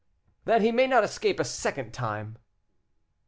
"That 0.45 0.63
he 0.63 0.71
may 0.71 0.87
not 0.87 1.03
escape 1.03 1.39
a 1.39 1.43
second 1.45 1.91
time." 1.93 2.39